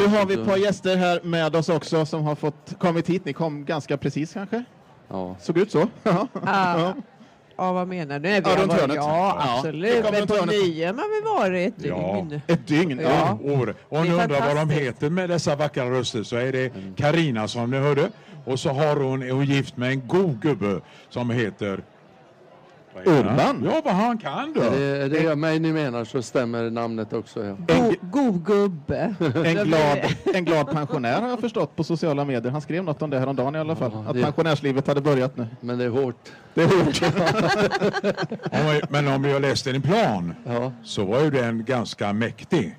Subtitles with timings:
[0.00, 3.24] Nu har vi ett par gäster här med oss också som har fått kommit hit.
[3.24, 4.64] Ni kom ganska precis kanske?
[5.08, 5.36] Ja.
[5.40, 5.88] Såg ut så?
[6.02, 6.26] Ja.
[6.44, 6.92] Ah,
[7.56, 8.28] ja, vad menar du?
[8.28, 8.96] Nej, vi Ja, runt varit, hörnet.
[8.96, 10.02] ja, Ja, absolut.
[10.02, 10.44] kom Men på.
[10.46, 12.14] Nyhem har vi varit ett Ja.
[12.28, 12.40] dygn.
[12.46, 13.00] Ett dygn?
[13.02, 13.38] Ja.
[13.44, 13.74] år.
[13.88, 17.48] Och Det ni undrar vad de heter med dessa vackra röster så är det Karina
[17.48, 18.08] som ni hörde.
[18.44, 21.82] Och så har hon, är hon gift med en god gubbe som heter?
[23.04, 23.62] Urban?
[23.64, 24.60] Ja, vad han kan då.
[24.60, 24.70] Är
[25.08, 27.44] det, är det mig ni menar så stämmer namnet också.
[27.44, 27.56] Ja.
[27.76, 29.14] God, god gubbe.
[29.44, 29.98] En glad,
[30.34, 32.52] en glad pensionär har jag förstått på sociala medier.
[32.52, 33.90] Han skrev något om det häromdagen i alla fall.
[33.94, 35.46] Ja, att det- pensionärslivet hade börjat nu.
[35.60, 36.28] Men det är hårt.
[36.54, 37.02] Det är hårt.
[38.52, 40.72] Om- Men om jag läste din plan Ja.
[40.84, 42.76] så var ju den ganska mäktig.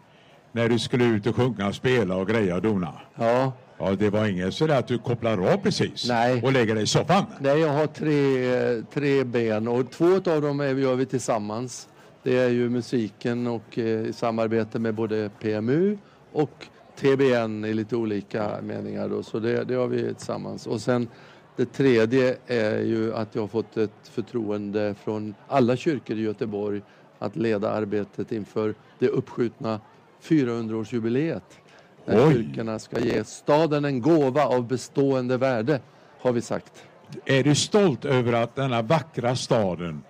[0.51, 2.93] När du skulle ut och sjunga och spela och greja och dona.
[3.15, 3.51] Ja.
[3.83, 6.41] Ja, det var inget sådär att du kopplar av precis Nej.
[6.43, 7.25] och lägger dig i soffan.
[7.39, 11.87] Nej, jag har tre, eh, tre ben och två av dem är, gör vi tillsammans.
[12.23, 15.97] Det är ju musiken och eh, i samarbete med både PMU
[16.31, 16.67] och
[16.99, 19.09] TBN i lite olika meningar.
[19.09, 20.67] Då, så det, det har vi tillsammans.
[20.67, 21.07] Och sen
[21.55, 26.81] det tredje är ju att jag har fått ett förtroende från alla kyrkor i Göteborg
[27.19, 29.79] att leda arbetet inför det uppskjutna
[30.23, 31.41] 400-årsjubileet.
[32.05, 32.33] När Oj.
[32.33, 35.79] kyrkorna ska ge staden en gåva av bestående värde,
[36.21, 36.83] har vi sagt.
[37.25, 40.01] Är du stolt över att denna vackra staden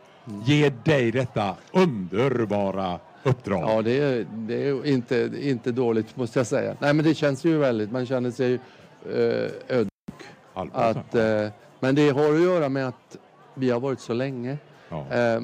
[0.46, 3.62] ger dig detta underbara uppdrag?
[3.70, 6.76] Ja, det är, det är inte, inte dåligt måste jag säga.
[6.80, 9.92] Nej, men det känns ju väldigt, man känner sig eh, ödmjuk.
[10.54, 11.48] Att, eh,
[11.80, 13.18] men det har att göra med att
[13.56, 14.58] vi har varit så länge.
[14.90, 15.06] ja.
[15.12, 15.42] Eh,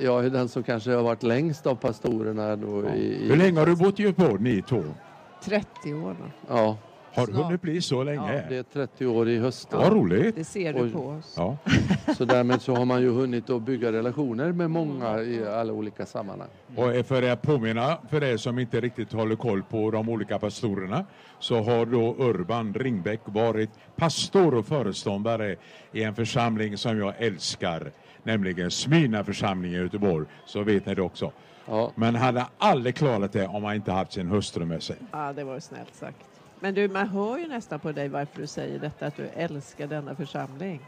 [0.00, 2.94] jag är den som kanske har varit längst av pastorerna då Ja.
[2.94, 4.82] i, Hur i länge har du bott i Göteborg, ni två?
[5.44, 6.54] 30 år då.
[6.54, 6.76] Ja,
[7.14, 8.44] Har det hunnit bli så länge?
[8.48, 9.68] det är 30 år i höst.
[9.72, 10.36] Vad roligt.
[10.36, 11.34] Det ser du på oss.
[11.36, 11.56] Ja.
[12.16, 16.06] Så därmed så har man ju hunnit att bygga relationer med många i alla olika
[16.06, 16.48] sammanhang.
[16.76, 21.04] Och för att påminna för er som inte riktigt håller koll på de olika pastorerna
[21.38, 25.56] så har då Urban Ringbäck varit pastor och föreståndare
[25.92, 30.26] i en församling som jag älskar, nämligen Smyrna församling i Göteborg.
[30.46, 31.32] Så vet ni det också.
[31.70, 34.96] Ja, Men han hade aldrig klarat det om han inte haft sin hustru med sig.
[35.12, 36.26] Ja, det var snällt sagt.
[36.60, 39.86] Men du, man hör ju nästan på dig varför du säger detta, att du älskar
[39.86, 40.80] denna församling.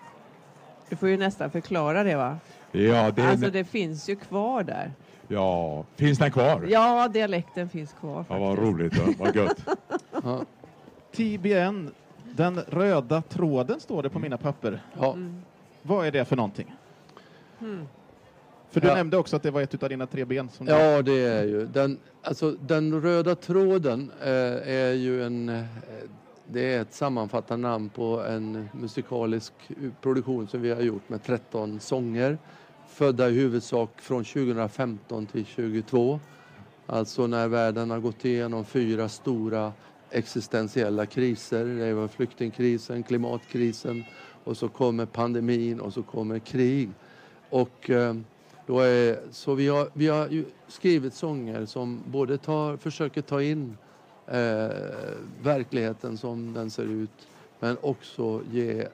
[0.89, 2.37] Du får ju nästan förklara det va?
[2.73, 4.93] Ja, det, Alltså det finns ju kvar där.
[5.29, 5.85] ja.
[5.97, 6.67] finns den kvar?
[6.69, 9.15] Ja, dialekten finns kvar Ja, vad roligt, va?
[9.19, 9.65] vad gött.
[10.25, 10.45] ja,
[11.13, 11.91] TBN,
[12.37, 14.83] den röda tråden står det på mina papper.
[15.01, 15.13] ja.
[15.13, 15.43] Mm.
[15.83, 16.75] Vad är det för någonting?
[17.61, 17.89] Mm.
[18.73, 18.95] För du Ja.
[18.95, 20.49] nämnde också att det var ett av dina tre ben.
[20.49, 20.67] Som.
[20.67, 21.67] Ja, det är ju.
[21.67, 24.29] Den, alltså, den röda tråden eh,
[24.69, 25.49] är ju en...
[25.49, 25.65] Eh,
[26.47, 29.53] det är ett sammanfattande namn på en musikalisk
[30.01, 32.39] produktion som vi har gjort med 13 sånger.
[32.89, 36.21] Födda i huvudsak från 2015 till 2022.
[36.87, 39.73] Alltså när världen har gått igenom fyra stora
[40.11, 41.65] existentiella kriser.
[41.65, 44.05] Det var flyktingkrisen, klimatkrisen
[44.45, 46.91] och så kommer pandemin och så kommer krig.
[47.51, 48.15] Och eh,
[48.67, 53.77] då är, så vi har, vi har skrivit sånger som både tar, försöker ta in
[54.27, 54.69] eh,
[55.43, 57.29] verkligheten som den ser ut
[57.61, 58.87] men också ge,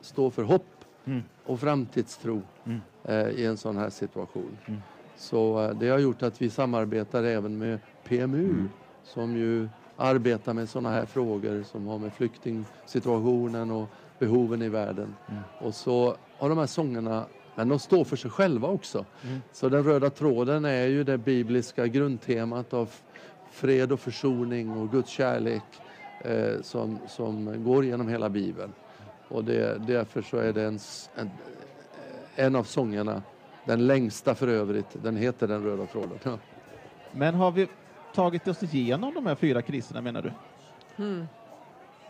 [0.00, 0.62] stå för hopp
[1.08, 1.22] Mm.
[1.44, 2.80] och framtidstro Mm.
[3.04, 4.58] eh, i en sån här situation.
[4.66, 4.80] Mm.
[5.16, 8.68] Så eh, det har gjort att vi samarbetar även med PMU Mm.
[9.04, 13.88] som ju arbetar med såna här frågor som har med flyktingsituationen och
[14.18, 15.14] behoven i världen.
[15.28, 15.42] Mm.
[15.60, 17.24] Och så har de här sångerna,
[17.56, 19.04] men de står för sig själva också.
[19.22, 19.42] Mm.
[19.52, 22.90] Så den röda tråden är ju det bibliska grundtemat av
[23.50, 25.62] fred och försoning och Guds kärlek
[26.20, 28.72] eh, som, som går genom hela Bibeln.
[29.28, 30.78] Och det, därför så är det en,
[31.14, 31.30] en,
[32.36, 33.22] en av sångerna,
[33.64, 36.18] den längsta för övrigt, den heter Den röda tråden.
[36.22, 36.38] Ja.
[37.12, 37.68] Men har vi
[38.14, 40.32] tagit oss igenom de här fyra kriserna menar du?
[41.04, 41.26] Mm.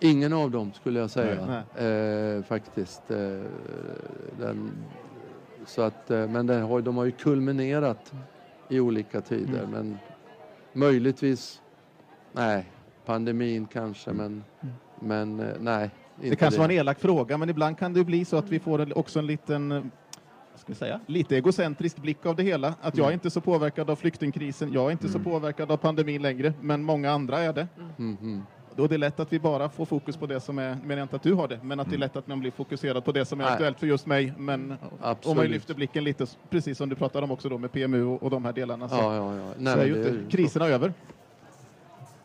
[0.01, 3.11] Ingen av dem skulle jag säga Nej, Eh, faktiskt.
[3.11, 3.19] Eh,
[4.39, 4.73] den,
[5.66, 8.12] så att, eh, men det har, de har ju kulminerat
[8.69, 9.59] i olika tider.
[9.59, 9.71] Mm.
[9.71, 9.99] Men
[10.72, 11.62] möjligtvis,
[12.32, 12.65] nej,
[13.04, 14.44] pandemin kanske, men,
[15.01, 15.91] men eh, nej.
[16.21, 18.98] Det kanske var en elak fråga, men ibland kan det bli så att vi får
[18.98, 19.83] också en liten eh,
[20.54, 22.74] ska vi säga, lite egocentrisk blick av det hela.
[22.80, 26.22] Att jag är inte så påverkad av flyktingkrisen, jag är inte så påverkad av pandemin
[26.22, 27.69] längre, men många andra är det.
[28.77, 28.84] Mm, mm.
[28.84, 31.05] Då är det lätt att vi bara får fokus på det som är, menar jag
[31.05, 33.13] inte att du har det, men att det är lätt att man blir fokuserad på
[33.13, 33.53] det som är Nej.
[33.53, 34.33] aktuellt för just mig.
[34.39, 35.51] Men om man Absolut.
[35.51, 38.45] lyfter blicken lite, precis som du pratade om också då med PMU och, och de
[38.45, 39.49] här delarna, så, Ja, ja, ja.
[39.59, 40.93] Nej, så är ju inte är- kriserna över.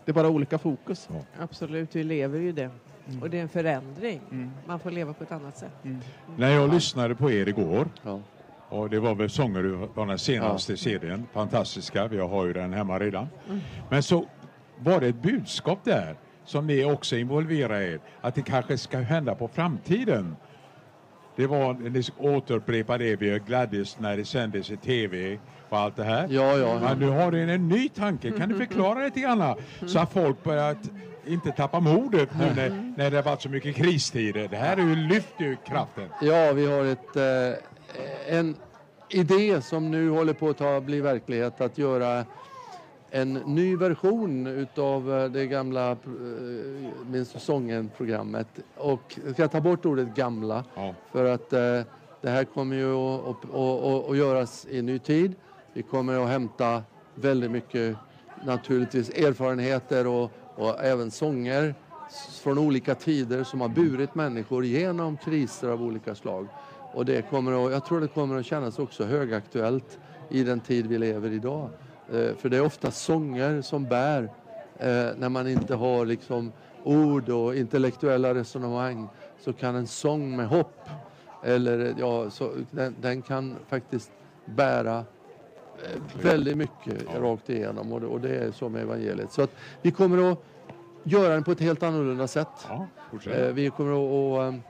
[0.06, 1.10] Det är bara olika fokus.
[1.40, 2.70] Absolut, vi lever ju det.
[3.22, 4.22] Och det är en förändring.
[4.32, 4.52] Mm.
[4.68, 5.72] Man får leva på ett annat sätt.
[6.38, 8.20] När jag lyssnade på er igår Ja.
[8.70, 11.28] Och det var väl sånger ur den senaste serien.
[11.34, 12.10] Fantastiska.
[12.14, 13.28] Jag har ju den hemma redan.
[13.90, 14.26] Men så
[14.80, 16.16] var det ett budskap där
[16.52, 18.00] som ni också involverar er?
[18.22, 20.36] Att det kanske ska hända på framtiden?
[21.36, 25.40] Det var, ni återupprepar det, vi gladdes när det sändes i tv
[25.70, 26.28] och allt det här.
[26.30, 26.80] Ja, ja.
[26.80, 29.56] Men nu har ni en ny tanke, kan du förklara lite grann?
[29.88, 30.76] Så att folk börjar
[31.26, 34.48] inte tappa modet nu när, när det har varit så mycket kristider.
[34.48, 36.10] Det här är ju lyfter ju kraften.
[36.20, 38.56] Ja, vi har ett, eh, en
[39.10, 42.26] idé som nu håller på att ta, bli verklighet att göra
[43.12, 45.98] en ny version utav eh, det gamla eh,
[47.08, 48.48] Minns du sången-programmet.
[48.76, 50.96] Och jag ska ta bort ordet gamla Ja.
[51.12, 51.82] för att eh,
[52.22, 55.36] det här kommer ju att, att, att, göras i ny tid.
[55.74, 56.84] Vi kommer att hämta
[57.16, 57.96] väldigt mycket
[58.46, 61.76] naturligtvis erfarenheter och, och även sånger
[62.44, 66.48] från olika tider som har burit människor genom kriser av olika slag.
[66.94, 70.00] Och det kommer att, jag tror det kommer att kännas också högaktuellt
[70.30, 71.70] i den tid vi lever idag.
[72.14, 74.24] Eh, För det är ofta sånger som bär
[74.78, 76.52] eh, när man inte har liksom
[76.84, 79.08] ord och intellektuella resonemang
[79.40, 80.90] så kan en sång med hopp
[81.44, 84.12] eller ja, så, den, den kan faktiskt
[84.46, 89.32] bära eh, väldigt mycket rakt igenom och det, och det är så med evangeliet.
[89.32, 90.38] Så att vi kommer att
[91.04, 92.48] göra den på ett helt annorlunda sätt.
[92.70, 92.88] Ja,
[93.54, 94.62] Vi kommer att, och,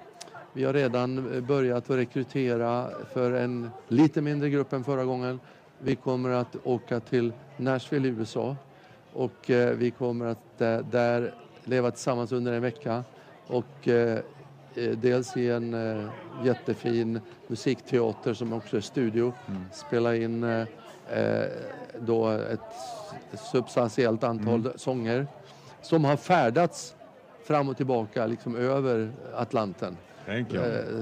[0.53, 5.39] vi har redan börjat att rekrytera för en lite mindre grupp än förra gången.
[5.83, 8.55] Vi kommer att åka till Nashville i USA
[9.13, 11.33] och eh, vi kommer att eh, där
[11.63, 13.03] leva tillsammans under en vecka
[13.47, 14.19] och eh,
[14.75, 16.09] eh, dels i en eh,
[16.43, 19.33] jättefin musikteater som också är studio.
[19.71, 20.65] Spela in eh,
[21.99, 22.59] då ett
[23.51, 25.27] substantiellt antal sånger
[25.81, 26.95] som har färdats
[27.43, 29.97] fram och tillbaka liksom över Atlanten.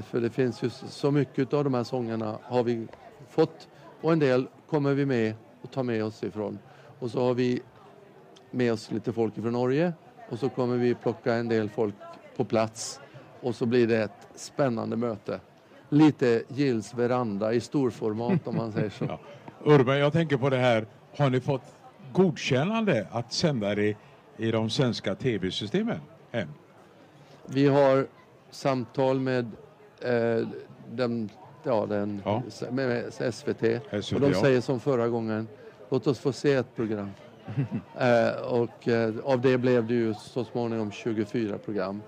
[0.02, 2.86] För det finns ju så mycket av de här sångerna har vi
[3.28, 3.68] fått
[4.00, 6.58] och en del kommer vi med och tar med oss ifrån.
[6.98, 7.62] Och så har vi
[8.50, 9.92] med oss lite folk från Norge
[10.28, 11.94] och så kommer vi plocka en del folk
[12.36, 13.00] på plats
[13.40, 15.40] och så blir det ett spännande möte.
[15.88, 19.04] Lite Gills veranda i storformat om man säger så.
[19.64, 19.74] Ja.
[19.74, 20.86] Urban, jag tänker på det här.
[21.16, 21.62] Har ni fått
[22.12, 23.96] godkännande att sända det
[24.36, 26.00] i de svenska tv-systemen?
[26.32, 26.48] Än?
[27.46, 28.06] Vi har
[28.50, 29.50] samtal med
[30.00, 30.48] eh,
[30.90, 31.30] den,
[31.62, 32.42] ja, den, Ja.
[32.70, 34.40] med, med SVT, SVT, och de ja.
[34.40, 35.48] säger som förra gången,
[35.88, 37.10] låt oss få se ett program.
[37.98, 42.02] eh, och eh, av det blev det ju så småningom 24 program.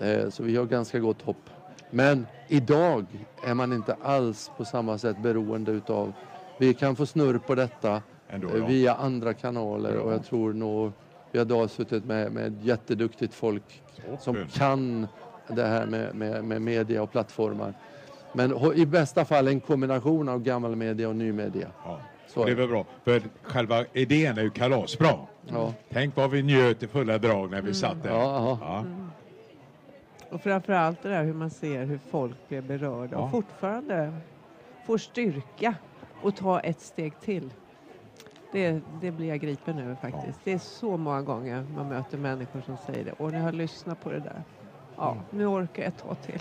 [0.00, 1.50] Eh, så vi har ganska gott hopp.
[1.90, 3.06] Men idag
[3.44, 6.12] är man inte alls på samma sätt beroende utav,
[6.58, 8.66] vi kan få snurr på detta Ändå, eh, ja.
[8.66, 10.92] via andra kanaler och jag tror nog
[11.32, 13.82] vi har idag suttit med, med jätteduktigt folk
[14.20, 14.48] som Toppen.
[14.48, 15.06] kan
[15.48, 17.74] det här med, med, med media och plattformar.
[18.36, 21.68] Men i bästa fall en kombination av gammal media och ny media.
[21.84, 21.98] Ja.
[22.26, 25.14] Så det är väl bra, för själva idén är ju kalasbra.
[25.48, 25.72] Ja.
[25.92, 28.10] Tänk vad vi njöt i fulla drag när vi satt där.
[28.10, 28.58] Ja, ja.
[28.60, 28.84] Ja.
[30.30, 33.18] Och framförallt det där hur man ser hur folk blir berörda Ja.
[33.18, 34.14] och fortfarande
[34.86, 35.74] får styrka
[36.22, 37.50] och ta ett steg till.
[38.52, 40.38] Det, det blir jag gripen över faktiskt.
[40.44, 43.12] Det är så många gånger man möter människor som säger det.
[43.12, 44.42] Och när jag lyssnar på det där.
[44.96, 45.24] Ja, Mm.
[45.30, 46.40] nu orkar jag ett tag till.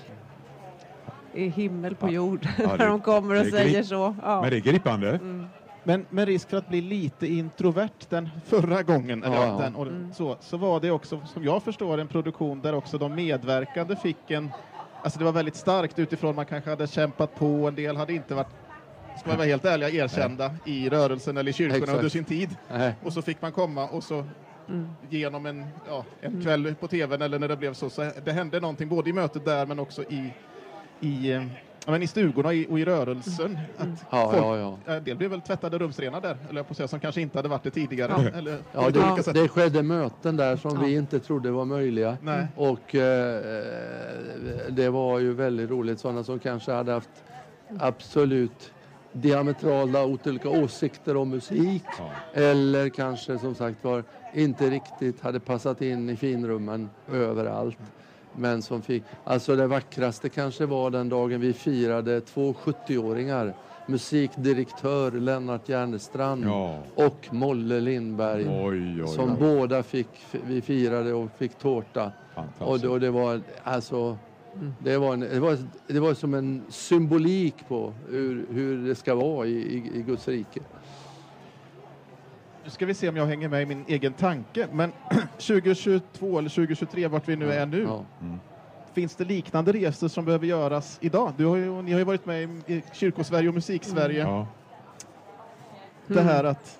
[1.36, 4.16] Är himmel på jord Ja, när det- de kommer och säger så.
[4.22, 4.42] Ja.
[4.42, 5.20] Men det är gripande.
[5.84, 9.88] Men med risk för att bli lite introvert den förra gången, eller Ja, den, och
[9.88, 10.14] Mm.
[10.14, 14.32] så, så var det också, som jag förstår, en produktion där också de medverkande fick
[14.32, 14.51] en...
[15.04, 18.36] Alltså det var väldigt starkt utifrån man kanske hade kämpat på, en del hade inte
[18.36, 18.48] varit,
[19.20, 21.98] ska man vara helt ärliga, erkända i rörelsen eller i kyrkorna Exakt.
[21.98, 22.50] under sin tid.
[22.72, 22.94] Nej.
[23.04, 24.25] Och så fick man komma och så
[24.70, 24.96] Mm.
[25.10, 28.60] genom en, ja, en kväll på tvn eller när det blev så, så det hände
[28.60, 30.34] någonting både i mötet där men också i,
[31.00, 31.44] i, eh,
[31.86, 33.58] ja, men i stugorna och i, och i rörelsen.
[33.78, 34.94] Att Ja, folk, ja, ja.
[34.94, 37.50] En del blev väl tvättade rumsrena där, eller jag på säga, som kanske inte hade
[37.50, 38.14] varit det tidigare.
[38.34, 38.38] Ja.
[38.38, 40.82] Eller, Ja, det, det skedde möten där som Ja.
[40.82, 42.18] vi inte trodde var möjliga.
[42.22, 42.48] Nej.
[42.56, 43.42] Och eh,
[44.70, 46.00] det var ju väldigt roligt.
[46.00, 47.10] Sådana som kanske hade haft
[47.80, 48.72] absolut
[49.14, 51.84] diametrala olika åsikter om musik.
[51.98, 52.10] Ja.
[52.42, 57.78] Eller kanske som sagt var inte riktigt hade passat in i finrummen överallt.
[58.38, 63.54] Men som fick, alltså det vackraste kanske var den dagen vi firade två 70-åringar.
[63.88, 66.80] Musikdirektör Lennart Järnestrand Ja.
[66.96, 68.46] och Molle Lindberg.
[68.50, 69.38] Oj, oj, Som oj.
[69.39, 70.08] båda fick,
[70.48, 72.12] vi firade och fick tårta.
[72.60, 74.18] Och det, och det var alltså,
[74.80, 79.15] det var, en, det, var, det var som en symbolik på hur, hur det ska
[79.15, 80.60] vara i, i, i Guds rike.
[82.65, 84.91] Nu ska vi se om jag hänger med i min egen tanke, men
[85.38, 88.05] 2022 eller 2023, vart vi nu är nu, Ja.
[88.93, 91.34] finns det liknande resor som behöver göras idag?
[91.38, 94.19] Du har ju, ni har ju varit med i, Kyrkosverige och Musiksverige.
[94.19, 94.48] Ja.
[96.07, 96.79] Det här att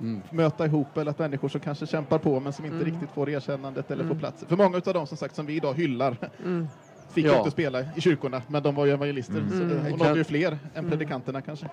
[0.00, 0.22] Mm.
[0.30, 2.86] möta ihop eller att människor som kanske kämpar på men som inte Mm.
[2.92, 4.14] riktigt får erkännandet eller Mm.
[4.16, 4.44] får plats.
[4.48, 6.68] För många av dem som sagt som vi idag hyllar Mm.
[7.12, 7.38] fick Ja.
[7.38, 9.50] inte spela i kyrkorna, men de var ju evangelister Mm.
[9.50, 9.92] så Mm.
[9.92, 10.90] och nådde ju fler än Mm.
[10.90, 11.66] predikanterna kanske.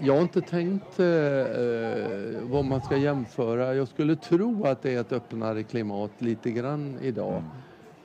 [0.00, 3.74] Jag har inte tänkt eh, eh, vad man ska jämföra.
[3.74, 7.42] Jag skulle tro att det är ett öppnare klimat lite grann idag.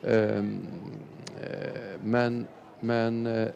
[0.03, 0.67] Ehm,
[1.41, 2.47] eh, men
[2.79, 3.47] men eh,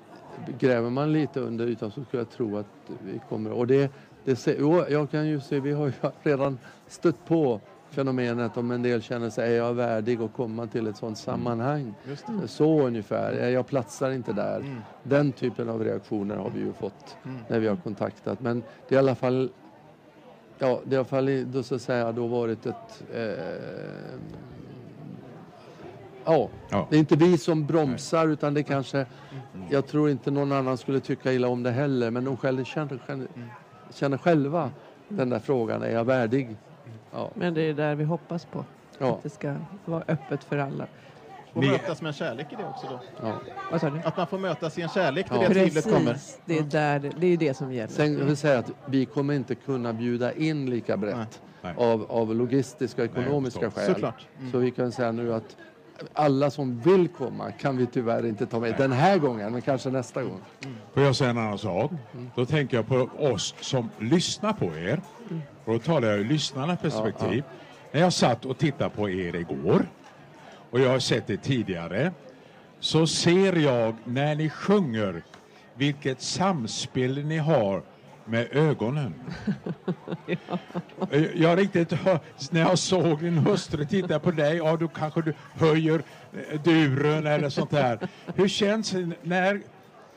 [0.59, 3.51] gräver man lite under ytan så skulle jag tro att vi kommer...
[3.51, 3.91] Och det,
[4.25, 8.71] det se, jo, jag kan ju se, vi har ju redan stött på fenomenet om
[8.71, 11.95] en del känner sig, är jag värdig att komma till ett sådant sammanhang?
[12.07, 14.59] Just Så ungefär, "Är jag platsar inte där.
[14.59, 14.81] Mm.
[15.03, 17.37] Den typen av reaktioner har vi ju fått Mm.
[17.47, 18.39] när vi har kontaktat.
[18.39, 19.51] Men det är i alla fall,
[20.59, 23.21] ja, det har i alla fall i- då så att säga då varit ett, eh,
[26.25, 26.87] ja, Ja.
[26.89, 29.05] det är inte vi som bromsar utan det kanske,
[29.69, 32.99] jag tror inte någon annan skulle tycka illa om det heller, men de själva känner,
[33.07, 33.27] känner,
[33.93, 34.71] känner själva
[35.09, 36.57] den där frågan, är jag värdig?
[37.11, 38.65] Ja, Men det är där vi hoppas på.
[38.99, 40.87] ja, Att det ska vara öppet för alla.
[41.53, 42.99] Och Ni- mötas med en kärlek i det också då.
[43.21, 43.33] ja.
[43.71, 43.99] Vad sa du?
[44.05, 45.47] Att man får mötas i en kärlek när Ja.
[45.49, 46.13] det tvivlet kommer.
[46.13, 47.93] Precis, det är, där, det är det som gäller.
[47.93, 51.73] Sen vill jag säga att vi kommer inte kunna bjuda in lika brett Nej.
[51.77, 53.93] av, av logistiska och Nej, ekonomiska förstår.
[53.93, 54.11] skäl.
[54.39, 54.51] Mm.
[54.51, 55.57] Så vi kan säga nu att
[56.13, 59.89] alla som vill komma kan vi tyvärr inte ta med den här gången, men kanske
[59.89, 60.41] nästa gång.
[60.93, 61.91] Får jag säga en annan sak?
[62.35, 65.01] Då tänker jag på oss som lyssnar på er.
[65.65, 67.43] Och då talar jag ur lyssnarnas perspektiv.
[67.91, 69.87] När jag satt och tittade på er igår
[70.69, 72.11] och jag har sett det tidigare
[72.79, 75.23] så ser jag när ni sjunger
[75.73, 77.81] vilket samspel ni har
[78.27, 79.13] med ögonen.
[81.35, 82.19] Jag riktigt hör,
[82.51, 86.03] när jag såg din hustru titta på dig, ja då kanske du höjer
[86.51, 87.99] eh, duren eller sånt där.
[88.35, 89.61] Hur känns det när,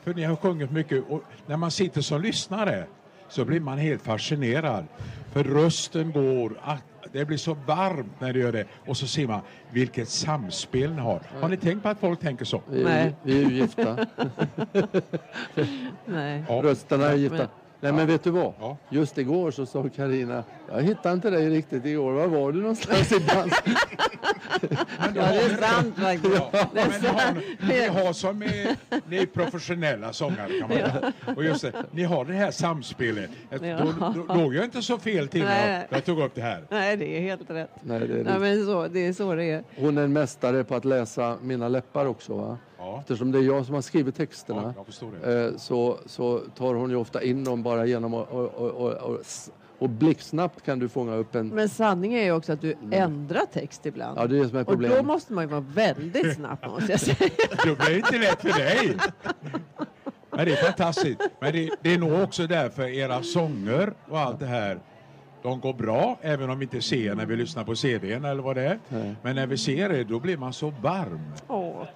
[0.03, 2.85] för ni har sjungit mycket, och när man sitter som lyssnare
[3.29, 4.85] så blir man helt fascinerad.
[5.33, 8.65] För rösten går, att det blir så varmt när det gör det.
[8.87, 11.21] Och så ser man vilket samspel ni har.
[11.41, 12.61] Har ni tänkt på att folk tänker så?
[12.69, 13.15] Vi Nej.
[13.23, 13.97] vi är ju gifta.
[16.05, 16.43] Nej.
[16.47, 16.61] Ja.
[16.63, 17.47] Rösterna är gifta.
[17.81, 18.53] Nej men vet du vad?
[18.59, 18.77] Ja.
[18.89, 23.11] Just igår så sa Karina, jag hittade inte dig riktigt igår, var var du någonstans
[23.11, 23.53] i dans?
[24.99, 26.35] Men Ja, det är sant faktiskt.
[26.35, 28.75] Ja, Det men ni har, ni har som är,
[29.09, 31.13] ni är professionella sångare kan man säga.
[31.35, 33.29] Och just det, ni har det här samspelet.
[33.49, 33.57] Ja.
[33.59, 36.63] Då, då låg jag inte så fel till när jag, tog upp det här.
[36.69, 37.69] Nej, det är helt rätt.
[37.81, 39.63] Nej, det är Nej, men så, det är så det är.
[39.77, 42.57] Hon är en mästare på att läsa mina läppar också va?
[42.81, 44.73] Ja, Eftersom det är jag som har skrivit texterna.
[44.77, 45.45] ja det.
[45.45, 49.19] eh, så, så tar hon ju ofta in dem bara genom att och, och, och,
[49.79, 51.47] och, blixtsnabbt kan du fånga upp en...
[51.47, 54.19] Men sanningen är ju också att du ändrar text ibland.
[54.19, 55.05] Ja, det är det som är och då problemet.
[55.05, 57.29] måste man ju vara väldigt snabb måste jag säga.
[57.65, 58.97] Det blir inte lätt för dig.
[60.29, 61.21] Men det är fantastiskt.
[61.39, 64.79] Men det, det är nog också därför era sånger och allt det här
[65.43, 68.55] de går bra, även om vi inte ser när vi lyssnar på CDn eller vad
[68.55, 68.79] det är.
[68.89, 69.15] Nej.
[69.21, 71.31] Men när vi ser det, då blir man så varm.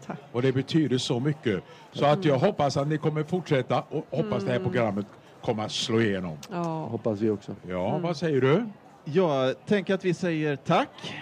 [0.07, 0.17] Tack.
[0.31, 1.63] Och det betyder så mycket.
[1.91, 5.05] Så att jag hoppas att ni kommer fortsätta och hoppas det här programmet
[5.41, 6.37] kommer att slå igenom.
[6.51, 6.63] Ja.
[6.63, 7.55] Hoppas vi också.
[7.67, 8.65] Ja, vad säger du?
[9.03, 11.15] Jag tänker att vi säger tack